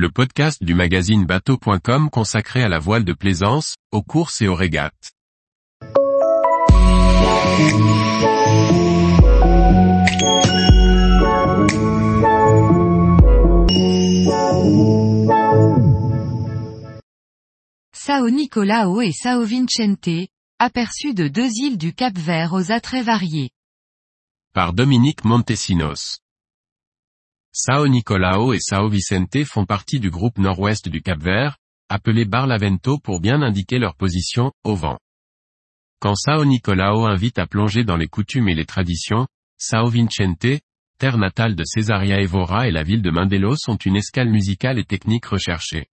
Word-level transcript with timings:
le 0.00 0.10
podcast 0.10 0.64
du 0.64 0.72
magazine 0.72 1.26
bateau.com 1.26 2.08
consacré 2.08 2.62
à 2.62 2.70
la 2.70 2.78
voile 2.78 3.04
de 3.04 3.12
plaisance, 3.12 3.74
aux 3.92 4.02
courses 4.02 4.40
et 4.40 4.48
aux 4.48 4.54
régates. 4.54 5.12
Sao 17.92 18.30
Nicolao 18.30 19.02
et 19.02 19.12
Sao 19.12 19.44
Vincente, 19.44 20.30
aperçus 20.58 21.12
de 21.12 21.28
deux 21.28 21.50
îles 21.56 21.76
du 21.76 21.92
Cap 21.92 22.16
Vert 22.16 22.54
aux 22.54 22.72
attraits 22.72 23.04
variés. 23.04 23.50
Par 24.54 24.72
Dominique 24.72 25.26
Montesinos. 25.26 26.20
Sao 27.52 27.88
Nicolao 27.88 28.52
et 28.52 28.60
Sao 28.60 28.88
Vicente 28.88 29.44
font 29.44 29.66
partie 29.66 29.98
du 29.98 30.08
groupe 30.08 30.38
nord-ouest 30.38 30.88
du 30.88 31.02
Cap 31.02 31.20
Vert, 31.20 31.56
appelé 31.88 32.24
Barlavento 32.24 32.98
pour 32.98 33.20
bien 33.20 33.42
indiquer 33.42 33.80
leur 33.80 33.96
position, 33.96 34.52
au 34.62 34.76
vent. 34.76 34.98
Quand 35.98 36.14
Sao 36.14 36.44
Nicolao 36.44 37.06
invite 37.06 37.40
à 37.40 37.48
plonger 37.48 37.82
dans 37.82 37.96
les 37.96 38.06
coutumes 38.06 38.48
et 38.48 38.54
les 38.54 38.66
traditions, 38.66 39.26
Sao 39.58 39.90
Vincente, 39.90 40.60
terre 40.98 41.18
natale 41.18 41.56
de 41.56 41.64
Cesaria 41.64 42.20
Evora 42.20 42.68
et 42.68 42.70
la 42.70 42.84
ville 42.84 43.02
de 43.02 43.10
Mindelo 43.10 43.56
sont 43.56 43.76
une 43.76 43.96
escale 43.96 44.30
musicale 44.30 44.78
et 44.78 44.84
technique 44.84 45.26
recherchée. 45.26 45.88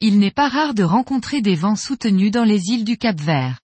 Il 0.00 0.18
n'est 0.18 0.30
pas 0.30 0.48
rare 0.48 0.74
de 0.74 0.82
rencontrer 0.82 1.40
des 1.40 1.54
vents 1.54 1.76
soutenus 1.76 2.30
dans 2.30 2.44
les 2.44 2.68
îles 2.68 2.84
du 2.84 2.98
Cap 2.98 3.18
Vert. 3.18 3.60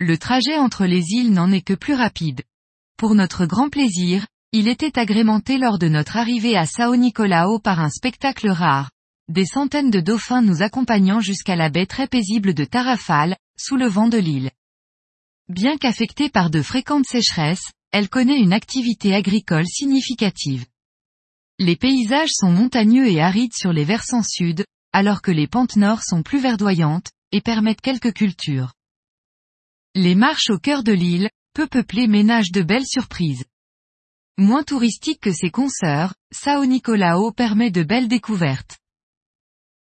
Le 0.00 0.16
trajet 0.16 0.56
entre 0.56 0.86
les 0.86 1.04
îles 1.10 1.32
n'en 1.32 1.52
est 1.52 1.60
que 1.60 1.74
plus 1.74 1.94
rapide. 1.94 2.42
Pour 2.96 3.14
notre 3.14 3.44
grand 3.44 3.68
plaisir, 3.68 4.26
il 4.58 4.68
était 4.68 4.98
agrémenté 4.98 5.58
lors 5.58 5.78
de 5.78 5.86
notre 5.86 6.16
arrivée 6.16 6.56
à 6.56 6.64
Sao 6.64 6.96
Nicolao 6.96 7.58
par 7.58 7.78
un 7.78 7.90
spectacle 7.90 8.48
rare. 8.48 8.90
Des 9.28 9.44
centaines 9.44 9.90
de 9.90 10.00
dauphins 10.00 10.40
nous 10.40 10.62
accompagnant 10.62 11.20
jusqu'à 11.20 11.56
la 11.56 11.68
baie 11.68 11.84
très 11.84 12.06
paisible 12.06 12.54
de 12.54 12.64
Tarafal, 12.64 13.36
sous 13.58 13.76
le 13.76 13.86
vent 13.86 14.08
de 14.08 14.16
l'île. 14.16 14.50
Bien 15.50 15.76
qu'affectée 15.76 16.30
par 16.30 16.48
de 16.48 16.62
fréquentes 16.62 17.04
sécheresses, 17.04 17.70
elle 17.92 18.08
connaît 18.08 18.40
une 18.40 18.54
activité 18.54 19.14
agricole 19.14 19.66
significative. 19.66 20.64
Les 21.58 21.76
paysages 21.76 22.32
sont 22.32 22.50
montagneux 22.50 23.08
et 23.08 23.20
arides 23.20 23.54
sur 23.54 23.74
les 23.74 23.84
versants 23.84 24.22
sud, 24.22 24.64
alors 24.94 25.20
que 25.20 25.32
les 25.32 25.48
pentes 25.48 25.76
nord 25.76 26.02
sont 26.02 26.22
plus 26.22 26.40
verdoyantes, 26.40 27.10
et 27.30 27.42
permettent 27.42 27.82
quelques 27.82 28.14
cultures. 28.14 28.72
Les 29.94 30.14
marches 30.14 30.48
au 30.48 30.58
cœur 30.58 30.82
de 30.82 30.92
l'île, 30.92 31.28
peu 31.52 31.66
peuplées 31.66 32.08
ménagent 32.08 32.52
de 32.52 32.62
belles 32.62 32.86
surprises. 32.86 33.44
Moins 34.38 34.64
touristique 34.64 35.20
que 35.20 35.32
ses 35.32 35.48
consoeurs, 35.48 36.14
Sao 36.30 36.66
Nicolao 36.66 37.32
permet 37.32 37.70
de 37.70 37.82
belles 37.82 38.08
découvertes. 38.08 38.76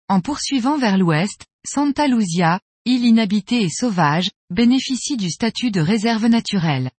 En 0.10 0.20
poursuivant 0.20 0.78
vers 0.78 0.98
l'ouest, 0.98 1.46
Santa 1.66 2.08
Luzia, 2.08 2.60
île 2.84 3.06
inhabitée 3.06 3.62
et 3.62 3.70
sauvage, 3.70 4.30
bénéficie 4.50 5.16
du 5.16 5.30
statut 5.30 5.72
de 5.72 5.80
réserve 5.80 6.26
naturelle. 6.26 6.92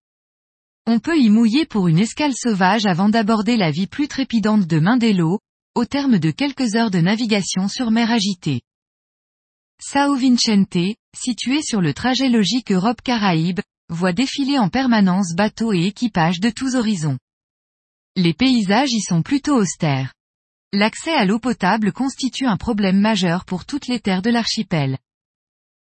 On 0.87 0.99
peut 0.99 1.19
y 1.19 1.29
mouiller 1.29 1.67
pour 1.67 1.87
une 1.87 1.99
escale 1.99 2.33
sauvage 2.33 2.87
avant 2.87 3.09
d'aborder 3.09 3.57
la 3.57 3.69
vie 3.69 3.85
plus 3.85 4.07
trépidante 4.07 4.65
de 4.65 4.79
Mindelo, 4.79 5.39
au 5.75 5.85
terme 5.85 6.17
de 6.17 6.31
quelques 6.31 6.73
heures 6.73 6.89
de 6.89 6.99
navigation 6.99 7.67
sur 7.67 7.91
mer 7.91 8.09
agitée. 8.09 8.61
Sao 9.79 10.15
Vincente, 10.15 10.97
situé 11.15 11.61
sur 11.61 11.81
le 11.81 11.93
trajet 11.93 12.29
logique 12.29 12.71
Europe-Caraïbes, 12.71 13.61
voit 13.89 14.13
défiler 14.13 14.57
en 14.57 14.69
permanence 14.69 15.35
bateaux 15.35 15.73
et 15.73 15.85
équipages 15.85 16.39
de 16.39 16.49
tous 16.49 16.73
horizons. 16.73 17.19
Les 18.17 18.33
paysages 18.33 18.93
y 18.93 19.01
sont 19.01 19.21
plutôt 19.21 19.55
austères. 19.57 20.13
L'accès 20.71 21.13
à 21.13 21.25
l'eau 21.25 21.39
potable 21.39 21.91
constitue 21.91 22.45
un 22.45 22.55
problème 22.55 22.97
majeur 22.99 23.43
pour 23.43 23.65
toutes 23.65 23.87
les 23.87 23.99
terres 23.99 24.21
de 24.21 24.29
l'archipel. 24.29 24.97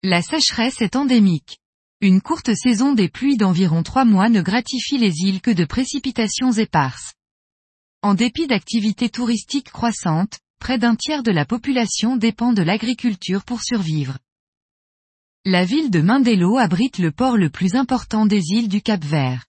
La 0.03 0.21
sécheresse 0.21 0.79
est 0.81 0.95
endémique. 0.95 1.57
Une 2.01 2.21
courte 2.21 2.53
saison 2.53 2.93
des 2.93 3.09
pluies 3.09 3.35
d'environ 3.35 3.81
trois 3.81 4.05
mois 4.05 4.29
ne 4.29 4.41
gratifie 4.41 4.99
les 4.99 5.13
îles 5.21 5.41
que 5.41 5.49
de 5.49 5.65
précipitations 5.65 6.51
éparses. 6.51 7.15
En 8.03 8.13
dépit 8.13 8.45
d'activités 8.45 9.09
touristiques 9.09 9.71
croissantes, 9.71 10.39
près 10.59 10.77
d'un 10.77 10.95
tiers 10.95 11.23
de 11.23 11.31
la 11.31 11.45
population 11.45 12.15
dépend 12.15 12.53
de 12.53 12.61
l'agriculture 12.61 13.43
pour 13.43 13.63
survivre. 13.63 14.19
La 15.45 15.65
ville 15.65 15.89
de 15.89 16.01
Mindelo 16.01 16.57
abrite 16.57 16.99
le 16.99 17.11
port 17.11 17.37
le 17.37 17.49
plus 17.49 17.73
important 17.73 18.27
des 18.27 18.51
îles 18.51 18.69
du 18.69 18.83
Cap 18.83 19.03
Vert. 19.03 19.48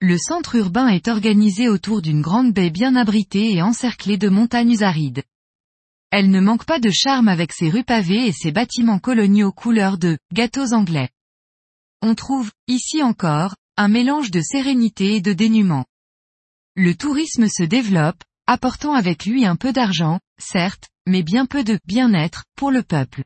Le 0.00 0.16
centre 0.16 0.54
urbain 0.54 0.86
est 0.86 1.08
organisé 1.08 1.68
autour 1.68 2.02
d'une 2.02 2.22
grande 2.22 2.52
baie 2.52 2.70
bien 2.70 2.94
abritée 2.94 3.52
et 3.54 3.62
encerclée 3.62 4.16
de 4.16 4.28
montagnes 4.28 4.80
arides. 4.84 5.24
Elle 6.12 6.30
ne 6.30 6.40
manque 6.40 6.64
pas 6.64 6.78
de 6.78 6.90
charme 6.90 7.26
avec 7.26 7.52
ses 7.52 7.68
rues 7.68 7.82
pavées 7.82 8.26
et 8.28 8.32
ses 8.32 8.52
bâtiments 8.52 9.00
coloniaux 9.00 9.50
couleur 9.50 9.98
de 9.98 10.16
gâteaux 10.32 10.72
anglais. 10.72 11.10
On 12.00 12.14
trouve, 12.14 12.52
ici 12.68 13.02
encore, 13.02 13.56
un 13.76 13.88
mélange 13.88 14.30
de 14.30 14.40
sérénité 14.40 15.16
et 15.16 15.20
de 15.20 15.32
dénuement. 15.32 15.84
Le 16.76 16.94
tourisme 16.94 17.48
se 17.48 17.64
développe, 17.64 18.22
apportant 18.46 18.94
avec 18.94 19.26
lui 19.26 19.44
un 19.44 19.56
peu 19.56 19.72
d'argent, 19.72 20.20
certes, 20.38 20.88
mais 21.06 21.24
bien 21.24 21.44
peu 21.44 21.64
de 21.64 21.80
bien-être, 21.86 22.44
pour 22.54 22.70
le 22.70 22.84
peuple. 22.84 23.24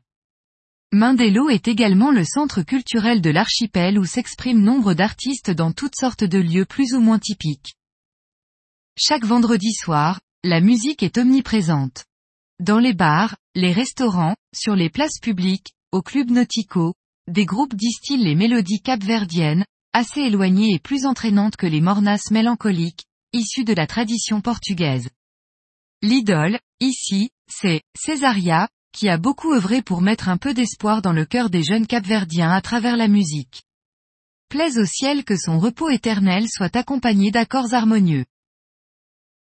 Mindelo 0.95 1.49
est 1.49 1.67
également 1.67 2.11
le 2.11 2.23
centre 2.23 2.61
culturel 2.61 3.19
de 3.19 3.31
l'archipel 3.31 3.97
où 3.97 4.05
s'expriment 4.05 4.61
nombre 4.61 4.93
d'artistes 4.93 5.49
dans 5.49 5.71
toutes 5.71 5.95
sortes 5.95 6.23
de 6.23 6.37
lieux 6.37 6.65
plus 6.65 6.93
ou 6.93 6.99
moins 6.99 7.17
typiques. 7.17 7.73
Chaque 8.95 9.25
vendredi 9.25 9.73
soir, 9.73 10.21
la 10.43 10.61
musique 10.61 11.01
est 11.01 11.17
omniprésente. 11.17 12.05
Dans 12.59 12.77
les 12.77 12.93
bars, 12.93 13.35
les 13.55 13.71
restaurants, 13.71 14.35
sur 14.55 14.75
les 14.75 14.91
places 14.91 15.17
publiques, 15.19 15.73
aux 15.91 16.03
clubs 16.03 16.29
nauticaux, 16.29 16.93
des 17.27 17.47
groupes 17.47 17.73
distillent 17.73 18.23
les 18.23 18.35
mélodies 18.35 18.83
capverdiennes, 18.83 19.65
assez 19.93 20.21
éloignées 20.21 20.75
et 20.75 20.79
plus 20.79 21.07
entraînantes 21.07 21.55
que 21.55 21.65
les 21.65 21.81
mornasses 21.81 22.29
mélancoliques, 22.29 23.05
issu 23.31 23.63
de 23.63 23.73
la 23.73 23.87
tradition 23.87 24.41
portugaise. 24.41 25.09
L'idole, 26.03 26.59
ici, 26.79 27.31
c'est 27.49 27.81
Césaria, 27.97 28.69
qui 28.93 29.09
a 29.09 29.17
beaucoup 29.17 29.53
œuvré 29.53 29.81
pour 29.81 30.01
mettre 30.01 30.29
un 30.29 30.37
peu 30.37 30.53
d'espoir 30.53 31.01
dans 31.01 31.11
le 31.11 31.25
cœur 31.25 31.49
des 31.49 31.63
jeunes 31.63 31.87
capverdiens 31.87 32.51
à 32.51 32.61
travers 32.61 32.95
la 32.95 33.07
musique. 33.07 33.63
Plaise 34.49 34.77
au 34.77 34.85
ciel 34.85 35.25
que 35.25 35.35
son 35.35 35.59
repos 35.59 35.89
éternel 35.89 36.45
soit 36.47 36.75
accompagné 36.75 37.31
d'accords 37.31 37.73
harmonieux. 37.73 38.25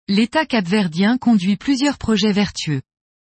L'État 0.08 0.46
capverdien 0.46 1.18
conduit 1.18 1.58
plusieurs 1.58 1.98
projets 1.98 2.32
vertueux. 2.32 2.82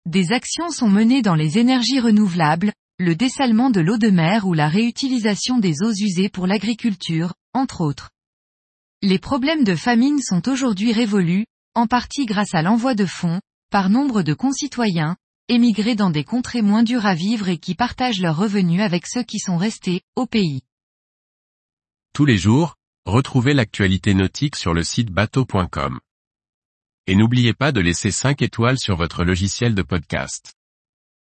Des 0.06 0.32
actions 0.32 0.70
sont 0.70 0.90
menées 0.90 1.22
dans 1.22 1.36
les 1.36 1.58
énergies 1.58 2.00
renouvelables, 2.00 2.72
le 3.00 3.16
dessalement 3.16 3.72
de 3.72 3.82
l'eau 3.82 3.98
de 3.98 4.10
mer 4.10 4.46
ou 4.46 4.54
la 4.54 4.70
réutilisation 4.70 5.58
des 5.58 5.82
eaux 5.82 5.92
usées 5.92 6.30
pour 6.30 6.46
l'agriculture, 6.46 7.34
entre 7.54 7.82
autres. 7.82 8.12
Les 9.02 9.18
problèmes 9.18 9.64
de 9.64 9.76
famine 9.76 10.20
sont 10.22 10.48
aujourd'hui 10.48 10.94
révolus, 10.94 11.46
en 11.74 11.88
partie 11.88 12.26
grâce 12.26 12.54
à 12.54 12.62
l'envoi 12.62 12.94
de 12.94 13.06
fonds, 13.06 13.42
par 13.72 13.90
nombre 13.90 14.22
de 14.22 14.36
concitoyens, 14.36 15.16
émigrés 15.52 15.96
dans 15.96 16.10
des 16.10 16.24
contrées 16.24 16.62
moins 16.62 16.82
dures 16.82 17.06
à 17.06 17.14
vivre 17.14 17.50
et 17.50 17.58
qui 17.58 17.76
partagent 17.76 18.22
leurs 18.22 18.38
revenus 18.38 18.82
avec 18.82 19.06
ceux 19.06 19.24
qui 19.24 19.38
sont 19.38 19.58
restés, 19.58 20.02
au 20.16 20.26
pays. 20.26 20.62
Tous 22.14 22.24
les 22.26 22.38
jours, 22.38 22.76
retrouvez 23.06 23.54
l'actualité 23.54 24.14
nautique 24.14 24.56
sur 24.56 24.74
le 24.74 24.84
site 24.84 25.12
bateau.com. 25.12 26.00
Et 27.08 27.16
n'oubliez 27.16 27.54
pas 27.54 27.74
de 27.74 27.82
laisser 27.82 28.12
5 28.12 28.42
étoiles 28.42 28.80
sur 28.80 28.96
votre 28.96 29.26
logiciel 29.26 29.76
de 29.76 29.82
podcast. 29.82 30.54